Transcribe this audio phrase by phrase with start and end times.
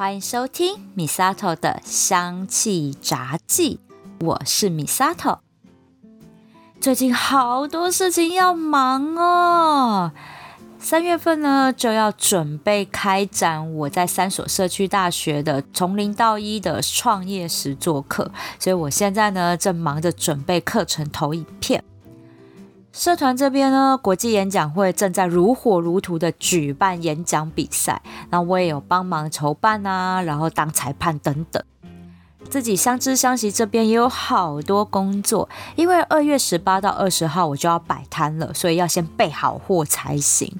[0.00, 3.78] 欢迎收听米萨头的香气杂记，
[4.20, 5.40] 我是米萨头。
[6.80, 10.12] 最近好多事情要忙哦。
[10.78, 21.84] 三月份呢，就要准备开展我在三所社区大学的从零到一的创业实作课，所以我现在呢正忙着准备课程投影片。
[22.92, 31.62] 社团这边呢，国际演讲会正在如火如荼的举办演讲比赛，那我也有帮忙筹办啊，然后当裁判等等。
[32.48, 40.52] 自己相知相惜这边也有好多工作，因为二月十八到二十号我就要摆摊了，所以要先备好货才行。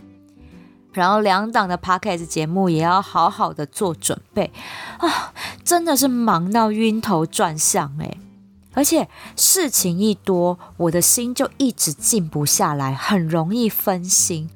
[0.93, 4.53] 然后两档的 podcast 节目也要好好的做准备
[4.99, 5.33] 啊，
[5.65, 8.19] 真的是忙到晕头转向哎！
[8.73, 14.49] 而且事情一多，我的心就一直静不下来，很容易分心。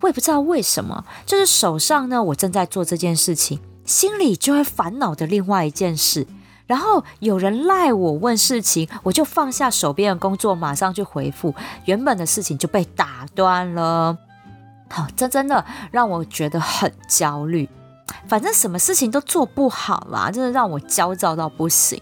[0.00, 6.26] 我也不知道为什么，就是手上呢，我正在做这件事情，心里就会烦恼的另外一件事。
[6.66, 14.16] 然后有人赖我问事情，我就放下手边的工作，马上去回复，原本的事情就被打断了。
[14.88, 17.68] 好，这真的让我觉得很焦虑。
[18.28, 22.00] 反正什么事情都做不好啦，真的让我焦躁到不行。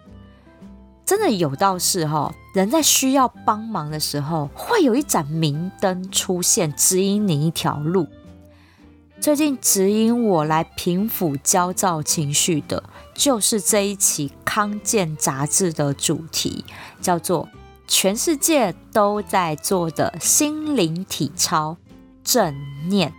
[1.10, 8.06] 真的有道是哈，人在需要帮忙的时候，会有一盏明灯出现，指引你一条路。
[9.20, 16.64] 最近指引我来平抚焦躁情绪的，就是这一期康健杂志的主题，
[17.00, 17.48] 叫做
[17.88, 21.76] “全世界都在做的心灵体操”。
[22.22, 22.54] 正
[22.88, 23.12] 念，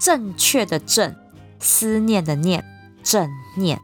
[0.00, 1.14] 正确的正，
[1.60, 2.64] 思念的念，
[3.04, 3.80] 正念。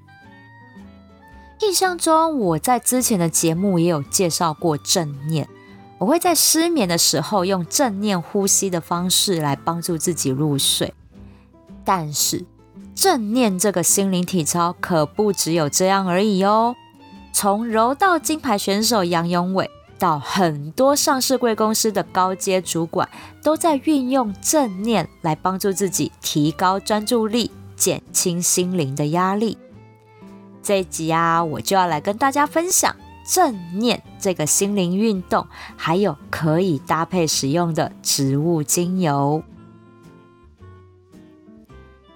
[1.63, 5.49] 印象中，我在之前的节目也有介绍过正念。
[5.99, 10.95] 我会在失眠的时候用正念呼吸的方式来帮助自己入睡。
[11.85, 12.45] 但是，
[12.95, 16.75] 正念这个心灵体操可不只有这样而已哦。
[17.33, 19.71] 从柔道金牌选手杨永伟。
[19.99, 23.07] 到很多上市贵公司的高阶主管
[23.43, 29.59] 都在运用正念来帮助自己提高专注力，减轻心灵的压力。
[30.63, 32.95] 这一集啊，我就要来跟大家分享
[33.27, 39.43] 正念这个心灵运动，还有可以搭配使用的植物精油。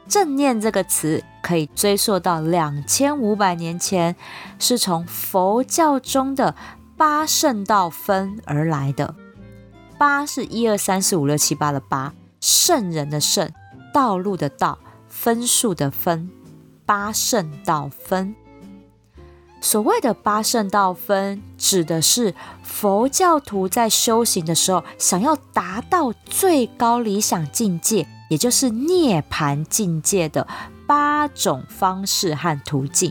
[0.07, 4.15] 正念这个词可以追溯到两千五百年前，
[4.59, 6.55] 是从佛教中的。
[6.97, 9.17] 八圣道分而来的，
[9.99, 13.51] 八是一二三四五六七八的八，圣人的圣，
[13.93, 14.79] 道路的道，
[15.09, 16.31] 分数的分，
[16.87, 18.35] 八圣道分。
[19.61, 30.47] 所谓的八圣道分，指的是佛教徒在修行的时候，想要达到最高理想境界，也就是涅槃境界的
[30.87, 33.11] 八种方式和途径。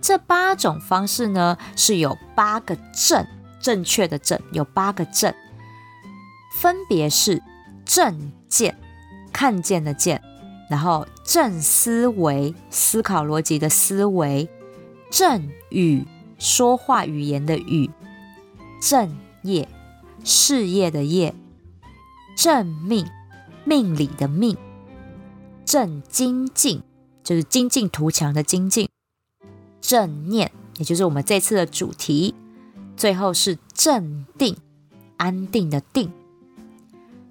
[0.00, 3.24] 这八种方式呢，是有八个正，
[3.60, 5.32] 正确的正有八个正，
[6.58, 7.40] 分别是
[7.84, 8.76] 正见，
[9.32, 10.20] 看见的见，
[10.68, 14.48] 然后正思维，思考逻辑的思维，
[15.10, 16.06] 正语，
[16.38, 17.90] 说话语言的语，
[18.80, 19.68] 正业，
[20.24, 21.34] 事业的业，
[22.36, 23.06] 正命，
[23.64, 24.56] 命理的命，
[25.64, 26.82] 正精进，
[27.22, 28.88] 就是精进图强的精进。
[29.80, 32.34] 正念，也就是我们这次的主题。
[32.96, 34.56] 最后是镇定，
[35.16, 36.12] 安定的定。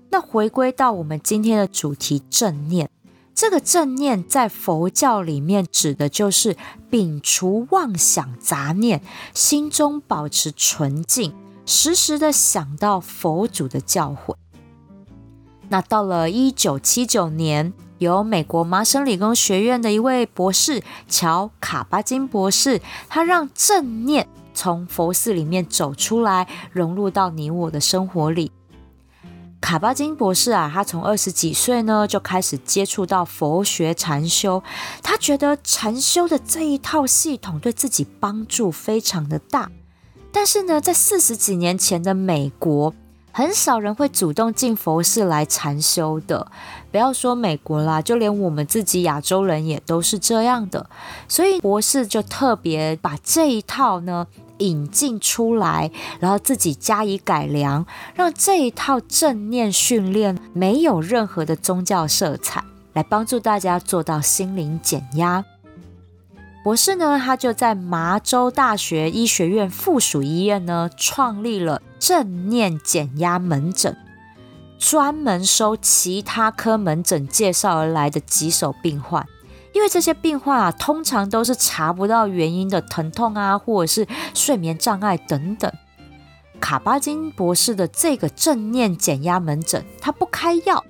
[0.10, 2.90] 那回归到我们今天的主题，正念。
[3.34, 6.56] 这个正念在佛教里面指的就是
[6.90, 9.02] 摒除妄想杂念，
[9.34, 11.34] 心中保持纯净，
[11.66, 14.36] 时时的想到佛祖的教诲。
[15.70, 17.74] 那到了一九七九年。
[18.02, 28.52] 由美国麻省理工学院的一位博士乔·卡巴金博士，他让正念从佛寺里面走出来，融入到你我的生活里。
[29.62, 34.62] 卡巴金博士啊，他从二十几岁呢就开始接触到佛学禅修，
[35.02, 39.72] 他觉得禅修的这一套系统对自己帮助非常的大。
[40.34, 42.94] 但是呢，在四十几年前的美国。
[43.34, 46.52] 很少人会主动进佛寺来禅修的，
[46.92, 50.90] 不要说美国啦，就连我们自己亚洲人也都是这样的。
[51.30, 54.28] 所以博士就特别把这一套呢
[54.62, 57.86] 引进出来，然后自己加以改良，
[58.16, 62.64] 让这一套正念训练没有任何的宗教色彩，
[62.94, 65.44] 来帮助大家做到心灵减压。
[66.64, 73.98] 博士呢，他就在麻州大学医学院附属医院呢，创立了正念减压门诊，
[74.78, 79.26] 专门收其他科门诊介绍而来的棘手病患，
[79.74, 85.72] 因为这些病患，通常都是查不到原因的疼痛啊，或者是睡眠障碍等等。
[86.60, 90.84] 卡巴金博士的这个正念减压门诊，他不开药，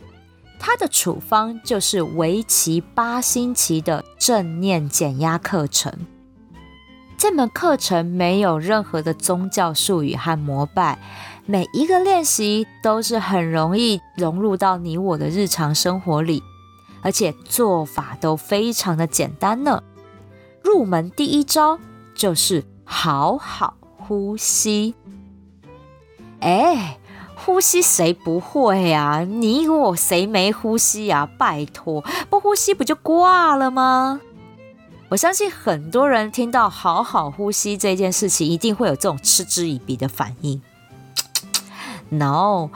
[0.60, 5.94] 他的处方就是为期八星期的正念减压课程。
[7.18, 10.98] 这门课程没有任何的宗教术语和膜拜，
[11.46, 16.42] 每一个练习都是很容易融入到你我的日常生活里。
[17.02, 19.84] 而且做法都非常的简单呢。
[20.64, 21.80] 入门第一招
[22.14, 24.96] 就是好好呼吸。
[26.40, 27.00] 哎，
[27.36, 29.26] 呼吸谁不会呀？
[29.28, 31.28] 你我谁没呼吸呀？
[31.38, 34.22] 拜托，不呼吸不就挂了吗？
[35.10, 40.62] 我相信很多人听到好好呼吸这件事情，一定会有这种嗤之以鼻的反应。
[42.10, 42.70] No。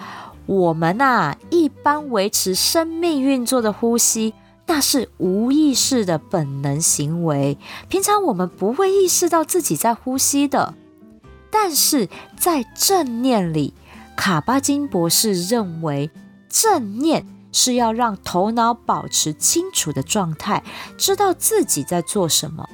[0.46, 4.34] 我们呐，一般维持生命运作的呼吸，
[4.68, 7.58] 那是无意识的本能行为。
[7.90, 10.74] 平常我们不会意识到自己在呼吸的。
[11.50, 13.74] 但是在正念里，
[14.16, 16.12] 卡巴金博士认为，
[16.50, 20.64] 正念是要让头脑保持清楚的状态，
[20.98, 22.68] 知道自己在做什么。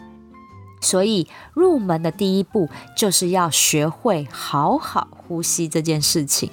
[0.81, 6.49] 所以入门的第一步，就是要学会好好呼吸这件事情。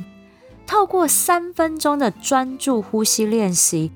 [0.68, 3.90] 透过三分钟的专注呼吸练习，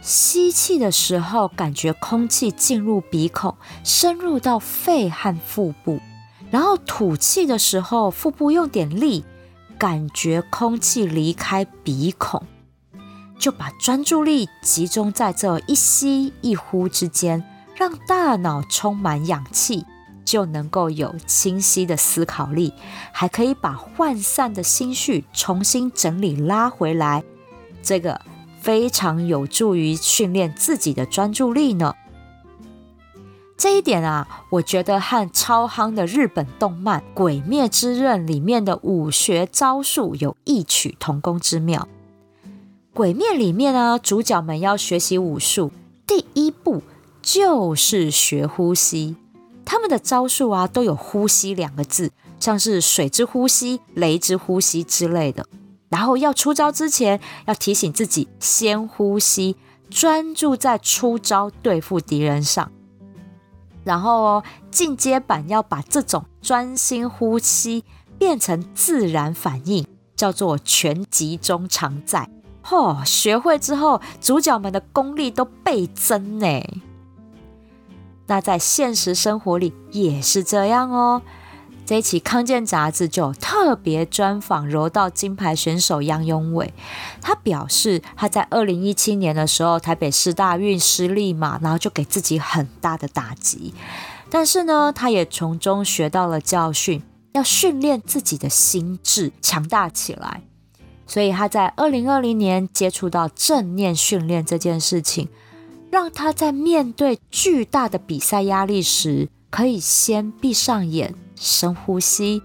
[0.00, 3.54] 吸气的时候感觉空气进入鼻孔，
[3.84, 5.98] 深入到肺和腹部；
[6.50, 9.22] 然后吐气的时候，腹部用点力，
[9.78, 12.42] 感觉空气离开鼻孔。
[13.38, 17.44] 就把专注力集中在这一吸一呼之间，
[17.76, 19.84] 让大脑充满氧气。
[20.24, 22.72] 就能够有清晰的思考力，
[23.12, 27.22] 还可以把涣散的心绪重新整理拉回来，
[27.82, 28.20] 这个
[28.60, 31.94] 非常有助于训练自己的专注力呢。
[33.56, 41.88] 这一点啊，我觉得和超夯的日本动漫《鬼灭之刃》里面的武学招数有异曲同工之妙。
[42.92, 45.70] 《鬼灭》里面呢，主角们要学习武术，
[46.04, 46.82] 第一步
[47.22, 49.16] 就是学呼吸。
[49.64, 55.46] 他们的招数啊，都有“呼吸”两个字，像是水之呼吸、雷之呼吸之类的。
[55.88, 59.56] 然后要出招之前，要提醒自己先呼吸，
[59.88, 62.70] 专注在出招对付敌人上。
[63.84, 67.84] 然后哦，进阶版要把这种专心呼吸
[68.18, 72.28] 变成自然反应，叫做全集中常在。
[72.64, 76.46] 嚯，学会之后，主角们的功力都倍增呢。
[78.26, 81.22] 那在现实生活里也是这样哦。
[81.86, 86.72] 这一期康健杂志就特别专访柔道金牌选手杨永伟，
[87.20, 93.74] 他表示他在二零一七年的时候台北市大运失利嘛，然后就给自己很大的打击。
[94.30, 100.40] 但是呢，他也从中学到了教训，要训练自己的心智强大起来。
[101.06, 105.28] 所以他在二零二零年接触到正念训练这件事情。
[105.94, 112.42] 让他在面对巨大的比赛压力时，可以先闭上眼，深呼吸，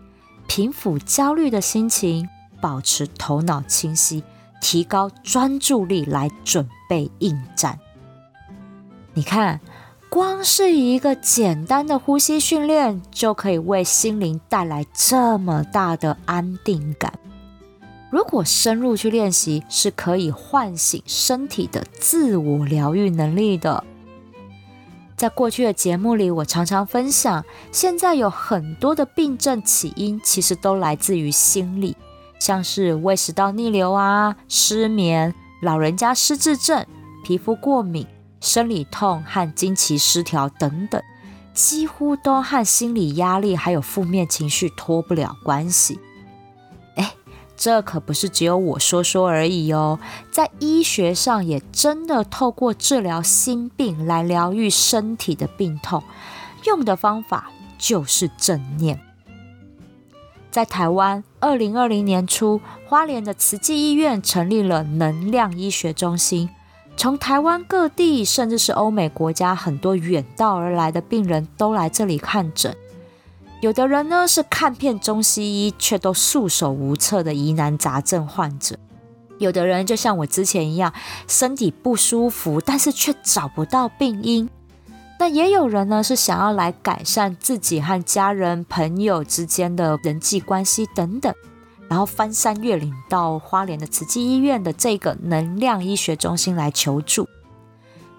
[0.48, 2.30] 平抚焦虑的心情，
[2.62, 4.24] 保持头脑清晰，
[4.62, 7.80] 提高专注力来准备应战。
[9.16, 9.60] 你看，
[10.12, 17.12] 光是一个简单的呼吸训练，就可以为心灵带来这么大的安定感。
[18.10, 23.84] 如果深入去练习，是可以唤醒身体的自我疗愈能力的。
[25.16, 31.96] 在过去的节目里，我常常分享，现在有很多的病症起因，其实都来自于心理，
[32.40, 36.86] 像是胃食道逆流啊、失眠、老人家失智症、
[37.24, 38.08] 皮肤过敏、
[38.40, 41.02] 生理痛和经期失调等等，
[41.54, 46.00] 几乎都和心理压力还有负面情绪脱不了关系。
[47.60, 50.00] 这可不是只有我说说而已哦，
[50.32, 56.02] 在医学上也真的透过治疗心病来疗愈身体的病痛，
[56.66, 59.02] 用的方法就是正念。
[60.50, 66.50] 在台湾，二零二零年初，花莲的慈济医院成立了能量医学中心，
[66.96, 72.74] 从台湾各地甚至是欧美国家很多远道而来的病人都来这里看诊。
[73.62, 78.78] 有的人呢是看遍中西医却都束手无策的疑难杂症患者，
[79.38, 80.94] 有的人就像我之前一样，
[81.28, 84.50] 身体不舒服，但是却找不到病因。
[85.20, 91.36] 那也有人呢是想要来改善自己和家人朋友之间的人际关系等等，
[91.90, 97.28] 然后翻山越岭到花莲的慈济医院的这个能量医学中心来求助。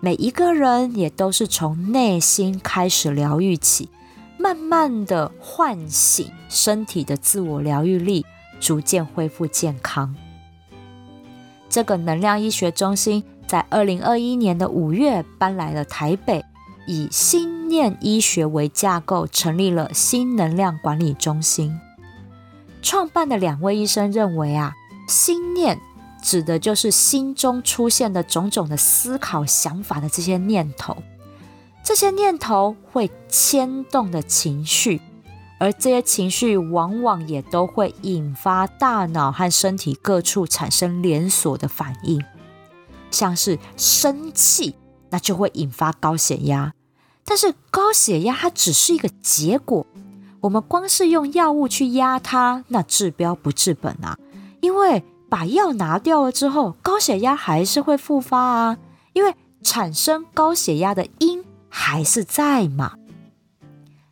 [0.00, 3.88] 每一个人也都是从内心开始疗愈起，
[4.40, 8.25] 慢慢的唤醒身体的自我疗愈力，
[8.59, 10.16] 逐渐恢复健康。
[11.68, 16.42] 这个能量医学中心在二零二一年的五月搬来了台北，
[16.87, 21.78] 以心念医学为架构，成立了新能量管理中心。
[22.80, 24.73] 创办的两位医生认为啊，
[25.06, 25.78] 心念。
[26.23, 30.94] 指的就是心中出现的种种的思考、想法的这些念头，
[31.82, 35.00] 这些念头会牵动的情绪，
[35.58, 42.22] 而这些情绪往往也都会引发大脑和身体各处产生连锁的反应，
[43.10, 44.75] 像是生气，
[45.10, 46.72] 那就会引发高血压。
[47.25, 49.87] 但是高血压它只是一个结果，
[50.40, 54.18] 我们光是用药物去压它，那治标不治本啊，
[54.60, 55.04] 因为。
[55.30, 58.78] 把药拿掉了之后，高血压还是会复发啊，
[59.12, 59.32] 因为
[59.62, 62.97] 产生高血压的因还是在嘛。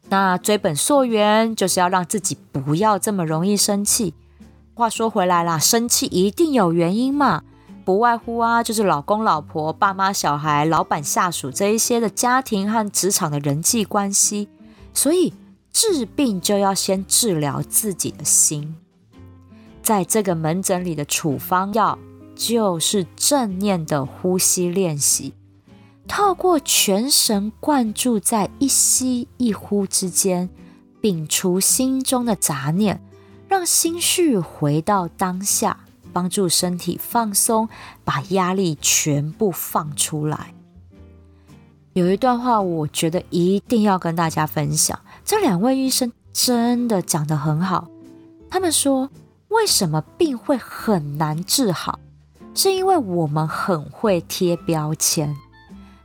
[0.09, 4.15] 那追本溯源，就是要让自己不要这么容易生气。
[4.73, 7.43] 话说回来啦，生气一定有原因嘛，
[7.85, 14.49] 不外乎啊，就是老公、老婆、爸妈、小孩、老板、下属这一些的家庭和职场的人际关系。
[14.95, 15.35] 所以
[15.73, 18.77] 治病就要先治疗自己的心。
[19.83, 21.99] 在这个门诊里的处方药
[22.35, 25.35] 就是正念的呼吸练习，
[26.09, 30.49] 透过全神贯注在一吸一呼之间，
[31.01, 33.01] 摒除心中的杂念，
[33.47, 35.79] 让心绪回到当下，
[36.13, 37.69] 帮助身体放松，
[38.03, 40.55] 把压力全部放出来。
[41.93, 47.87] 有一段话，我觉得一定要跟大家分享，这两位医生真的讲得很好，
[48.51, 49.09] 他们说。
[49.49, 51.99] 为什么病会很难治好？
[52.55, 55.35] 是因为我们很会贴标签。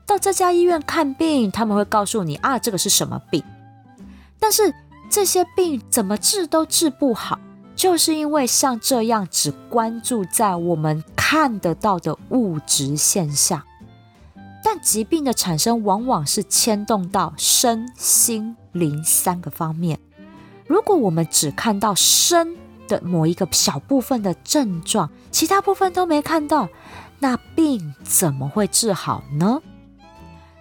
[0.06, 3.44] 到这家医院看病，他们会告诉你啊，这个是什么病。
[4.40, 4.74] 但是
[5.10, 7.40] 这些病怎么治都治不好，
[7.76, 13.64] 就是因为像这样只关注在我们看得到的物质现象。
[14.64, 20.00] 但疾病的产生往往是牵动到身心灵三个方面。
[20.68, 22.56] 如果我们只看到身，
[22.88, 26.68] 的某一个小部分的症状，其他部分都没看到，
[27.20, 29.62] 那病怎么会治好呢？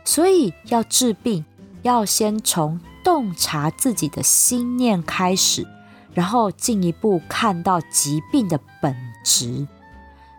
[0.04, 1.44] 所以要治病，
[1.82, 5.66] 要先从洞察自己的心念开始，
[6.12, 9.66] 然后进一步看到疾病的本质。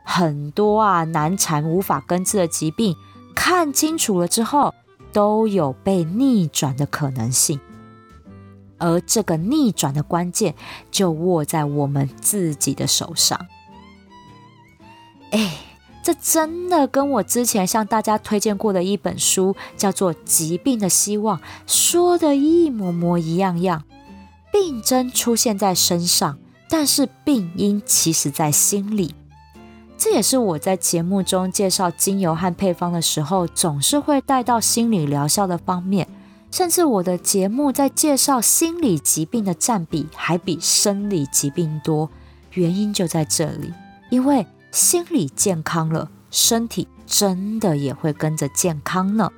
[0.04, 2.96] 很多啊难缠无法根治的疾病，
[3.34, 4.74] 看清楚了之后，
[5.14, 7.60] 都有被逆转的可能性。
[8.80, 10.56] 而这个逆转的关键
[10.92, 13.40] 就握在我们自己的手上。
[15.32, 15.58] 哎，
[16.04, 23.84] 这真的跟我之前向大家推荐过的一本书叫做《疾病的希望》说的一模模一样样。
[24.52, 26.38] 病症出现在身上，
[26.70, 29.16] 但是病因其实在心里。
[29.98, 36.08] 这也是我在节目中介绍精油和配方的时候，总是会带到心理疗效的方面。
[36.52, 42.10] 甚至我的节目在介绍心理疾病的占比还比生理疾病多，
[42.52, 43.74] 原因就在这里，
[44.12, 49.32] 因为心理健康了，身体真的也会跟着健康呢。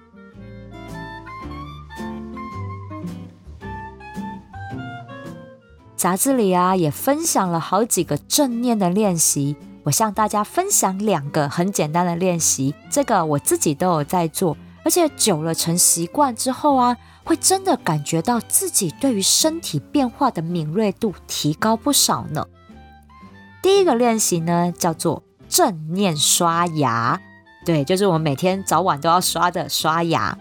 [5.98, 14.56] 杂志里啊也分享了好几个正念的练习，我向大家分享两个很简单的练习，这个我自己都有在做。
[14.86, 22.48] 而且久了成习惯之后啊，会真的感觉到自己对于身体变化的敏锐度提高不少呢。
[23.66, 27.20] 第一个练习呢叫做正念刷牙，
[27.66, 30.38] 对，就是我们每天早晚都要刷的刷牙。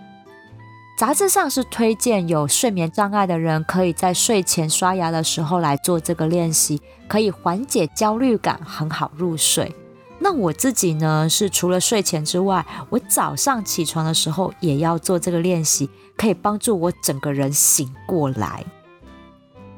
[0.99, 9.75] 杂志上是推荐有睡眠障碍的人可以在睡前刷牙的时候来做这个练习，可以缓解焦虑感，很好入睡。
[10.19, 15.89] 那我自己呢，是除了睡前之外，我早上起床的时候也要做这个练习，
[16.19, 18.63] 可以帮助我整个人醒过来。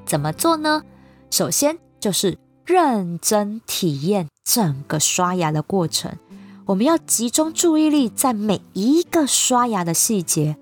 [0.05, 0.83] 怎么做呢？
[1.31, 6.17] 首先就是认真体验整个刷牙的过程，
[6.65, 10.57] 我们要集中注意力在每一个刷牙的细节，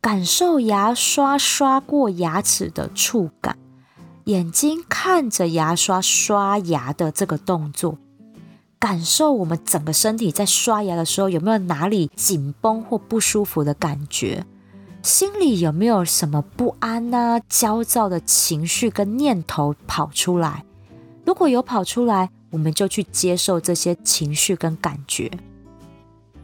[0.00, 3.58] 感受牙刷刷过牙齿的触感，
[4.26, 7.98] 眼睛看着牙刷刷牙的这个动作。
[8.78, 14.46] 感受我们整个身体在刷牙的时候有没有哪里紧绷或不舒服的感觉？
[15.02, 20.64] 心里有没有什么不安啊、焦躁的情绪跟念头跑出来？
[21.28, 25.30] 如果有跑出来，我们就去接受这些情绪跟感觉。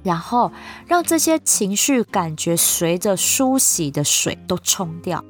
[0.03, 0.53] 然后
[0.87, 5.25] 让这些情绪感觉随着梳洗的水都冲掉，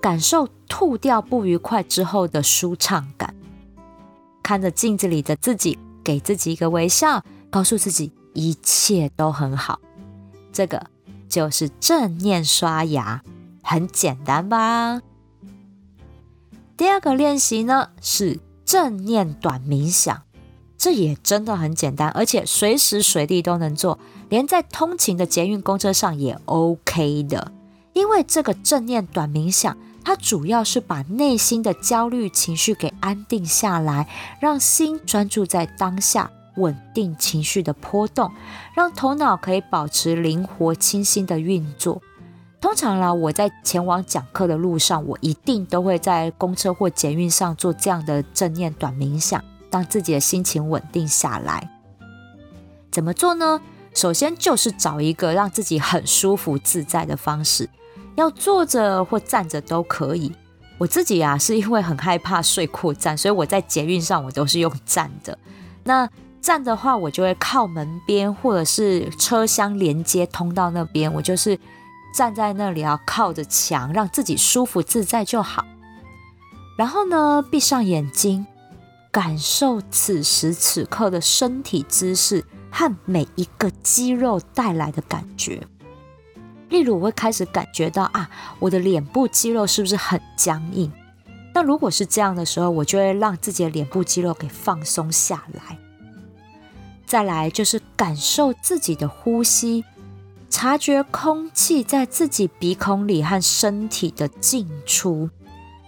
[0.00, 3.34] 感受吐掉不愉快之后的舒畅感。
[4.44, 9.80] 看着镜子里的自己，给自己一个微笑，告诉自己一切都很好。
[10.52, 10.86] 这个
[11.28, 13.24] 就是正念刷牙，
[13.64, 15.02] 很简单吧？
[16.76, 18.38] 第二个练习呢是
[18.70, 20.22] 正念短冥想。
[20.78, 23.98] 这也真的很简单，而且随时随地都能做，
[24.28, 27.50] 连在通勤的捷运公车上也 OK 的。
[27.94, 34.08] 因为这个正念短冥想，它主要是把内心的焦虑情绪给安定下来，
[34.40, 38.30] 让心专注在当下，稳定情绪的波动，
[38.76, 42.00] 让头脑可以保持灵活清新的运作。
[42.60, 49.42] 通常啦，我在前往讲课的路上，我一定都会在公车或捷运上做这样的正念短冥想。
[49.72, 51.70] 让自己的心情稳定下来，
[52.90, 53.60] 怎么做呢？
[53.94, 57.70] 首先就是找一个让自己很舒服自在的方式，
[58.16, 60.32] 要坐着或站着都可以。
[60.76, 65.38] 我自己啊，是因为很害怕睡过站，所以我在捷运上我都是用站的。
[65.84, 71.56] 那站的话，我就会靠门边或者是车厢连接通道那边，我就是
[72.14, 75.64] 站在那里啊，靠着墙，让自己舒服自在就好。
[76.76, 78.46] 然后呢，闭上眼睛。
[79.12, 85.66] 感受此时此刻的身体姿势和每一个肌肉带来的感觉。
[86.68, 90.92] 例如，我会开始感觉到啊，我的脸部肌肉是不是很僵硬？
[91.52, 95.76] 那如果是这样的时候，我就会让自己的脸部肌肉给放松下来。
[97.04, 99.84] 再来就是感受自己的呼吸，
[100.50, 105.30] 察觉空气在自己鼻孔里和身体的进出。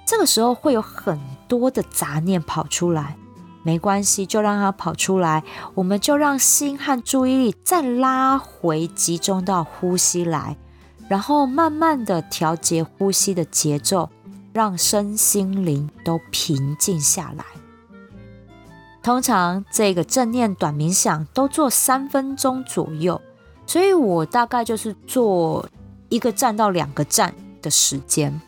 [0.07, 3.17] 这个时候会有很多的杂念跑出来，
[3.65, 5.43] 没关系，就让它跑出来。
[5.75, 10.57] 我们就让心和注意力再拉回，集中到呼吸来，
[11.09, 14.11] 然后慢慢的调节呼吸的节奏，
[14.53, 17.45] 让身心灵都平静下来。
[19.03, 23.21] 通常这个正念短冥想都做三分钟左右，
[23.73, 25.67] 所以我大概就是做
[26.11, 28.39] 一个站到两个站的时间。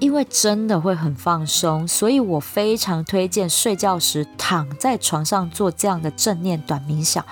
[0.00, 7.24] 因为真的会很放松，所以我非常推荐睡觉时躺在床上做这样的正念短冥想，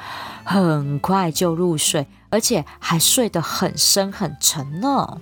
[0.44, 5.18] 很快就入睡，而且还睡得很深很沉呢。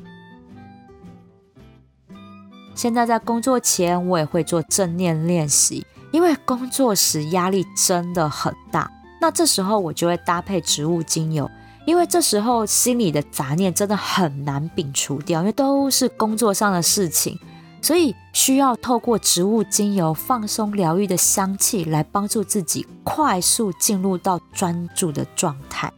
[2.74, 11.50] 现在在工作前，我也会做正念练习，因为工作时压力真的很大，那这时候我就会搭配植物精油。
[11.84, 17.38] 因为这时候心里的杂念真的很难摒除掉，因为都是工作上的事情，
[17.82, 25.92] 所以需要透过植物精油放松疗愈的香气来帮助自己快速进入到专注的状态。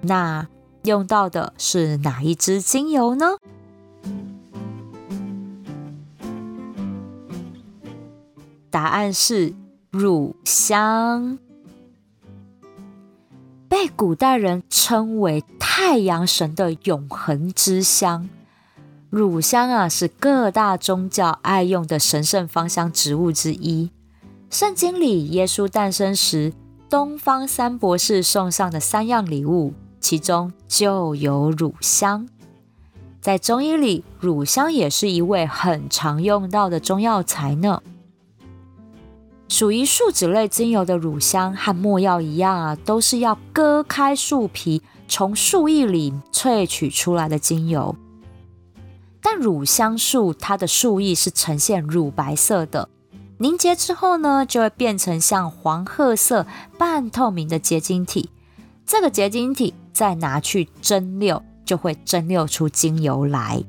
[0.00, 0.48] 那
[0.84, 3.36] 用到的是哪一支精油呢？
[8.70, 9.52] 答案是
[9.90, 11.38] 乳香。
[13.70, 18.28] 被古代人称为太阳神的永恒之香，
[19.08, 23.90] 乳香啊是各大宗教爱用的神圣芳香植物之一。
[24.50, 26.52] 圣经里耶稣诞生时，
[26.88, 32.28] 东方三博士送上的三样礼物，其中就有乳香。
[33.20, 37.80] 在中医里，乳香也是一味很常用到的中药材呢。
[39.50, 47.96] 属于树脂类精油的乳香和没药一样啊，都是要割开树皮，从树叶里萃取出来的精油。
[49.20, 52.88] 但乳香树它的树叶是呈现乳白色的，
[53.38, 56.46] 凝结之后呢，就会变成像黄褐色
[56.78, 58.30] 半透明的结晶体。
[58.86, 63.64] 这个结晶体再拿去蒸馏，就会蒸馏出精油来。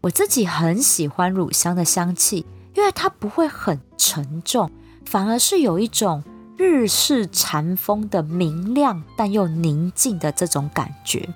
[0.00, 2.46] 我自己很喜欢乳香的香气。
[2.74, 4.70] 因为它不会很沉重，
[5.04, 6.22] 反而是有一种
[6.56, 11.28] 日式禅风的明亮但又宁静的这种感觉。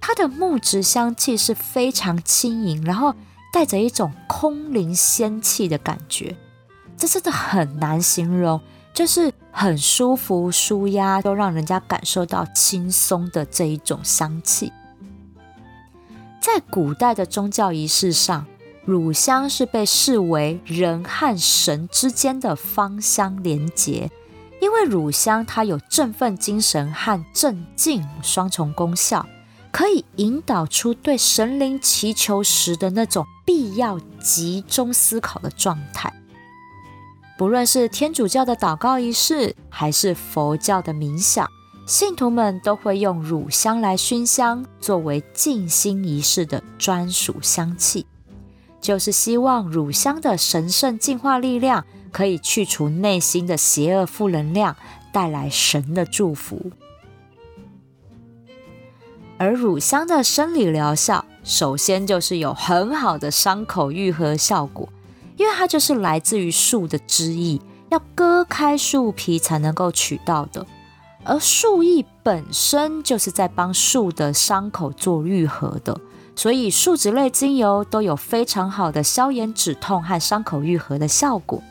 [0.00, 3.14] 它的木质香气是非常轻盈，然后
[3.52, 6.36] 带着一种空灵仙气的感觉。
[6.96, 8.60] 这真的很难形容，
[8.92, 14.72] 就是很舒服、舒压，都让人家感受到轻松的这一种香气。
[16.40, 18.46] 在古代的宗教仪式上。
[18.84, 24.10] 乳香是被视为人和神之间的芳香连结，
[24.60, 29.24] 因为乳香它有振奋精神和镇静双重功效，
[29.70, 36.12] 可以引导出对神灵祈求时的那种必要集中思考的状态。
[37.38, 41.48] 不论是天主教的祷告仪式，还是佛教的冥想，
[41.86, 48.06] 信徒们都会用乳香来熏香，作为静心仪式的专属香气，
[48.82, 54.76] 就是希望乳香的神圣净化力量可以去除内心的邪恶负能量，
[55.12, 56.72] 带来神的祝福。
[59.38, 64.88] 而乳香的生理疗效，首先就是有很好的伤口愈合效果，
[65.36, 70.66] 因为它就是来自于树的汁液，要割开树皮才能够取到的。
[71.24, 76.00] 而树液本身就是在帮树的伤口做愈合的，
[76.34, 81.62] 所以树脂类精油都有非常好的消炎止痛和伤口愈合的效果。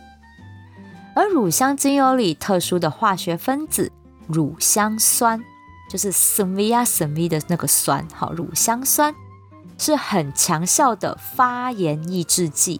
[1.13, 3.91] 而乳香精油里特殊的化学分子
[4.27, 5.43] 乳香酸，
[5.89, 9.13] 就是 s v i a s v 的那个酸，好，乳香酸
[9.77, 12.79] 是很强效的发炎抑制剂。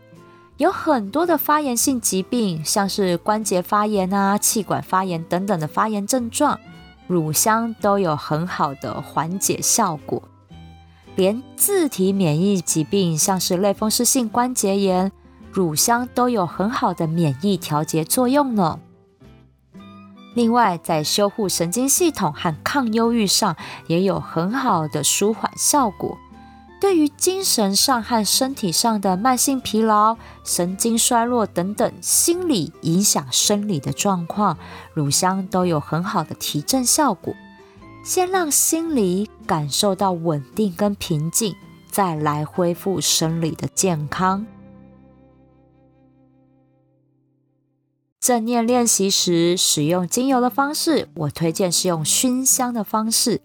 [0.58, 6.60] 有很多的发炎性疾病，像是关节发炎啊、气管发炎等等的发炎症状，
[7.08, 10.22] 乳香都有很好的缓解效果。
[11.16, 15.12] 连自体免疫疾病，像是类风湿性关节炎，
[15.52, 18.80] 乳香都有很好的免疫调节作用呢。
[20.34, 26.18] 另外，在修护神经系统和抗忧郁上，也有很好的舒缓效果。
[26.80, 34.58] 对于精神上和身体上的慢性疲劳、神经衰弱等等心理影响生理的状况，
[34.94, 37.36] 乳香都有很好的提振效果。
[38.04, 41.56] 先让心理感受到稳定跟平静，
[41.90, 44.46] 再来恢复生理的健康。
[48.20, 53.42] 正念练习时使用精油的方式，我推荐是用熏香的方式，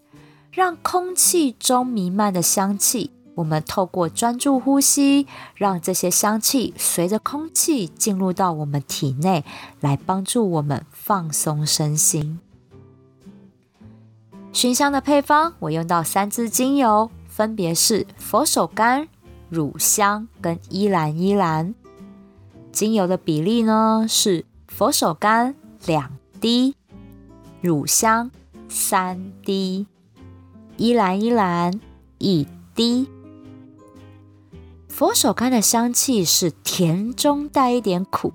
[0.51, 3.11] 让空气中弥漫的香气。
[3.35, 9.45] 我们透过专注呼吸，让这些香气随着空气进入到我们体内，
[9.79, 12.39] 来帮助我们放松身心。
[14.57, 19.07] 熏香的配方，我用到三支精油，分别是佛手柑、
[19.49, 21.75] 乳香跟依兰依兰。
[22.71, 25.53] 精油的比例呢是佛手柑
[25.85, 26.73] 两滴，
[27.61, 28.31] 乳香
[28.67, 29.85] 三滴，
[30.77, 31.79] 依兰依兰
[32.17, 33.07] 一滴。
[34.89, 38.33] 佛手柑的香气是甜中带一点苦，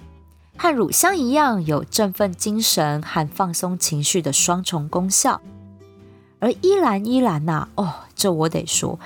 [0.56, 5.40] 和乳香一样有振奋精神和放松情绪的双重功效。
[6.42, 8.98] 而依兰依兰呐，哦，这我得说，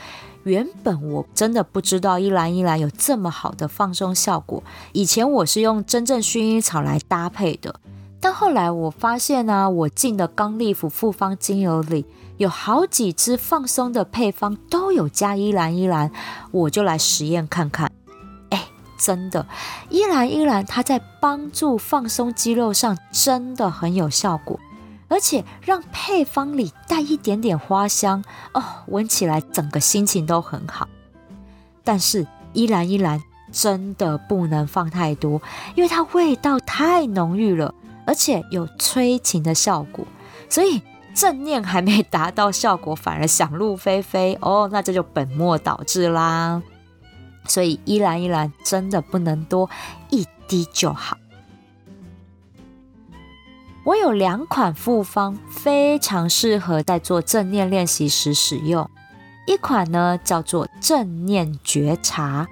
[0.44, 4.62] 原本我真的不知道依兰依兰有这么好的放松效果。
[4.92, 7.79] 以前我是用真正薰衣草来搭配的，
[8.20, 12.07] 但后来我发现呢，我进的刚利福复方精油里。
[12.38, 16.11] 有好几支放松的配方都有加依兰依兰，
[16.51, 17.90] 我就来实验看看。
[18.51, 18.62] 哎，
[18.99, 19.46] 真的，
[19.88, 24.61] 依兰依兰它在帮助放松肌肉上真的很有效果，
[25.09, 30.88] 而且让配方里带一点点花香哦，闻起来整个心情都很好。
[31.85, 35.40] 但是依兰依兰真的不能放太多，
[35.75, 37.75] 因为它味道太浓郁了，
[38.07, 40.07] 而且有催情的效果，
[40.49, 40.83] 所以。
[41.16, 46.62] 正念还没达到效果，反而想入非非哦， 那这就本末倒置啦。
[47.47, 49.71] 所以依兰依兰真的不能多，
[50.11, 51.16] 一滴就好。
[53.87, 58.90] 我有两款复方，非常适合在做正念练习时使用。
[59.46, 62.49] 一款呢叫做正念觉察，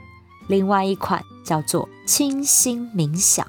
[0.46, 3.44] 另外一款叫做清心冥想。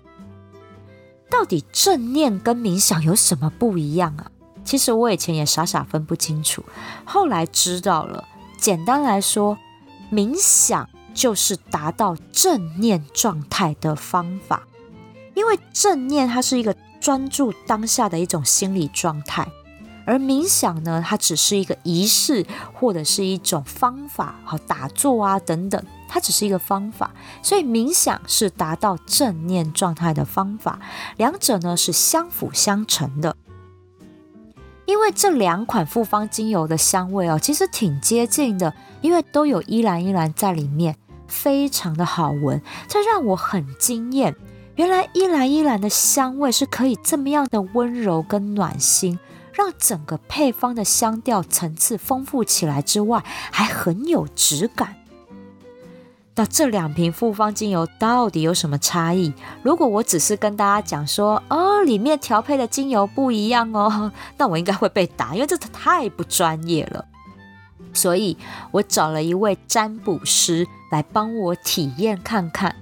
[1.29, 4.31] 到底正念跟冥想有什么不一样啊？
[4.63, 6.63] 其实我以前也傻傻分不清楚，
[7.05, 8.23] 后来知道了。
[8.57, 9.59] 简单来说，
[10.11, 14.63] 冥想就是达到正念状态的方法。
[15.35, 19.47] 因为正念它是一个专注当下的一种心理状态，
[20.07, 27.13] 而冥想呢，它只是一个仪式或者是一种方法，好打坐啊等等，它只是一个方法。
[27.43, 30.79] 所以冥想是达到正念状态的方法，
[31.15, 33.35] 两者呢是相辅相成的。
[34.87, 40.95] 因为这两款复方精油的香味哦，其实挺接近的，因为都有依兰依兰在里面，
[41.27, 44.35] 非常的好闻，这让我很惊艳。
[44.75, 49.17] 原来依兰依兰的香味是可以这么样的温柔跟暖心，
[49.53, 54.95] 让整个配方的香调层次丰富起来之外，还很有质感。
[56.37, 59.33] 那这两瓶复方精油到底有什么差异？
[59.63, 67.05] 如果我只是跟大家讲说，哦，里面调配的精油不一样哦， 那我应该会被打，因为这太不专业了。
[67.93, 68.35] 所以
[68.71, 72.75] 我找了一位占卜师来帮我体验看看。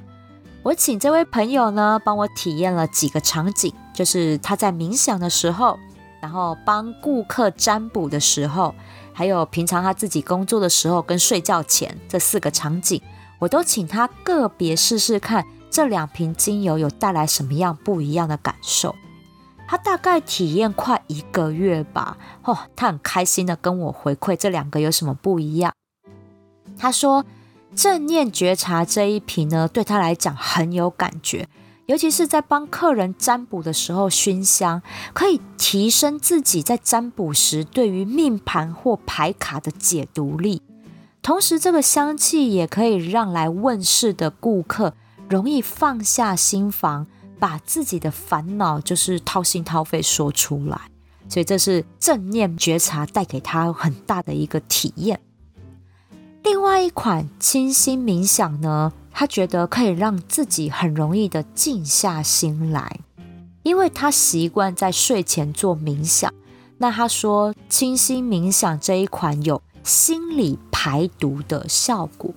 [0.63, 5.77] 我请这位朋友呢，帮我体验了几个场景，就是他在冥想的时候，
[6.21, 8.73] 然后帮顾客占卜的时候，
[9.11, 13.01] 还有平常他自己工作的时候跟睡觉前这四个场景，
[13.39, 18.95] 我都请他个别试试看这两瓶精油有带来什么样不一样的感受。
[19.67, 25.73] 他大概体验快一个月吧，哦，他很开心的跟我回馈这两个有什么不一样。
[26.77, 27.25] 他说
[27.75, 31.47] 正念觉察这一瓶呢，对他来讲很有感觉。
[31.85, 34.81] 尤其是在帮客人占卜的时候，熏香
[35.13, 40.61] 可以提升自己在占卜时对于命盘或牌卡的解读力。
[41.21, 44.93] 同时，这个香气也可以让来问世的顾客
[45.29, 47.05] 容易放下心房，
[47.37, 50.79] 把自己的烦恼就是掏心掏肺说出来。
[51.27, 55.19] 所以，这是正念觉察带给他很大的一个体验。
[56.43, 58.91] 另外一款清新冥想呢？
[59.13, 62.99] 他觉得可以让自己很容易的静下心来，
[63.63, 66.33] 因为他习惯在睡前做冥想。
[66.79, 72.33] 那他说，清新冥想这一款有心理排毒的效果。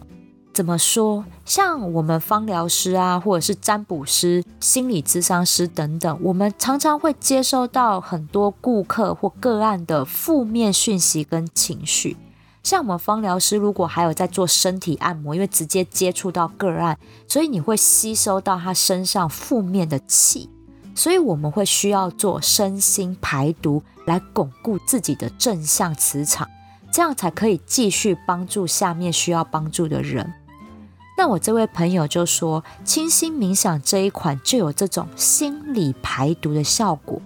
[0.52, 1.24] 怎么说？
[1.44, 12.16] 像我们芳疗师啊，或者是占卜师、心理咨商师等等，我们常常会接收到很多顾客或个案的负面讯息跟情绪。
[12.66, 16.98] 像我们芳疗师，如果还有在做身体按摩，因为直接接触到个案，
[17.28, 20.50] 所以你会吸收到他身上负面的气，
[20.92, 26.50] 所以我们会需要做身心排毒，来巩固自己的正向磁场，
[26.90, 30.34] 这样才可以继续帮助下面需要帮助的人。
[31.16, 37.22] 那我这位朋友就说，清新冥想这一款就有这种心理排毒的效果。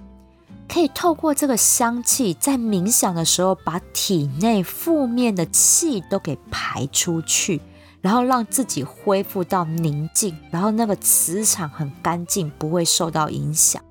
[0.72, 7.60] 可以透过这个香气，在冥想的时候，把体内负面的气都给排出去，
[8.00, 13.82] 然后让自己恢复到宁静，然后那个磁场很干净，不会受到影响。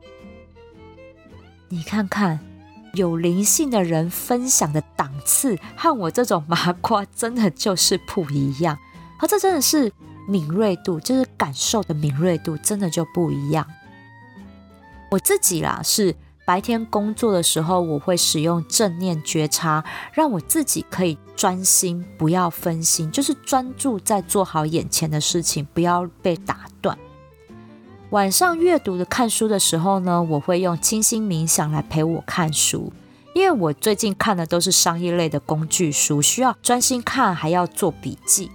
[1.68, 2.40] 你看看，
[2.94, 8.80] 有灵性的人分享的档次，和我这种麻瓜真的就是不一样。
[9.20, 9.92] 而这真的是
[10.30, 13.68] 敏锐度，就是感受的敏锐度，真的就不一样。
[15.12, 16.16] 我自己啦，是。
[16.50, 26.98] 白天工作的时候，我会使用正念觉察，让我自己可以专心，不要分心，就是专注在做好眼前的事情，不要被打断。
[28.10, 32.92] 晚上阅读的看书的时候呢，我会用清新冥想来陪我看书，
[33.36, 38.50] 因为我最近看的都是商业类的工具书，需要专心看，还要做笔记。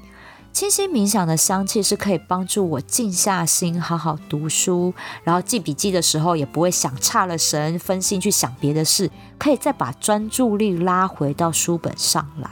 [0.55, 12.49] 清新冥想的香气是可以帮助我静下心，好好读书，然后记笔记的时候也不会想差了神，分心去想别的事，可以再把专注力拉回到书本上来。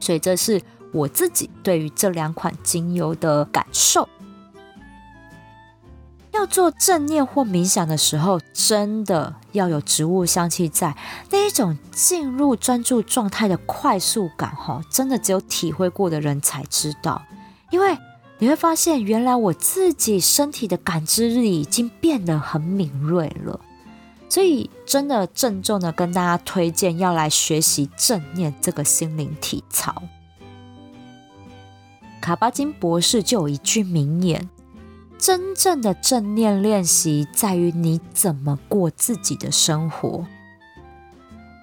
[0.00, 0.60] 所以这是
[0.92, 4.08] 我自己对于这两款精油的感受。
[6.32, 10.96] 要做正念或冥想的时候，真的要有植物香气在，
[11.30, 17.22] 那一种进入专注状态的快速感，哈，真的只有体会过的人才知道。
[17.70, 17.98] 因为
[18.38, 23.58] 你会发现，原来我自己身体的感知力已经变得很敏锐了，
[24.28, 30.02] 所以真的郑重的跟大家推荐要来学习正念这个心灵体操。
[32.20, 34.48] 卡巴金博士就有一句名言：
[35.18, 40.26] 真正的正念练习在于你怎么过自己的生活。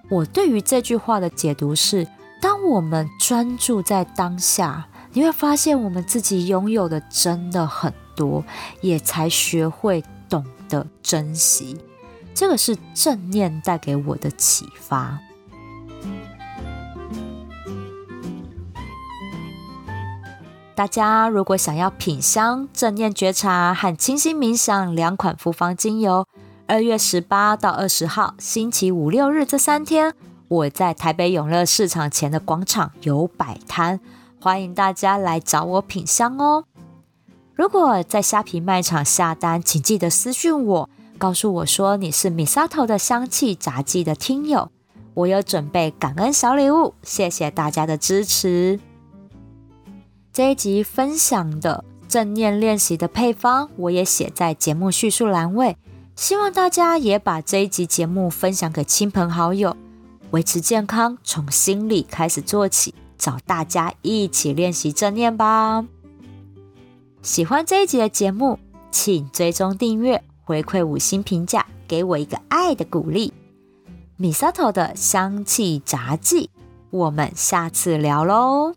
[0.09, 2.07] 我对于这句话的解读是：
[2.41, 4.87] 当我们专注在当下。
[5.15, 8.43] 你会发现，我们自己拥有的真的很多，
[8.81, 11.77] 也才学会懂得珍惜。
[12.33, 15.19] 这个是正念带给我的启发。
[20.73, 26.25] 大家如果想要品香正念觉察和清新冥想两款复方精油，
[26.65, 30.15] 二月十八到二十号，星期五六日这三天，
[30.47, 33.99] 我在台北永乐市场前的广场有摆摊。
[34.43, 36.65] 欢迎大家来找我品香哦！
[37.55, 44.69] 如果在虾皮卖场下单，请记得私讯我，告诉我说你是米沙头的香气杂技的听友，
[45.13, 48.81] 我有准备感恩小礼物，谢谢大家的支持。
[50.33, 55.77] 这一集分享的正念练习的配方，我也写在节目叙述栏位，
[56.17, 59.77] 希望大家也把这一集节目分享给亲朋好友，
[60.31, 62.93] 维持健康从心里开始做起。
[63.23, 65.85] 找大家一起练习正念吧！
[67.21, 68.59] 喜欢这一集的节目，
[68.91, 73.31] 请追踪订阅，回馈五星评价，给我一个爱的鼓励。
[74.17, 76.49] 米萨头的香气杂技，
[76.89, 78.73] 我们下次聊喽。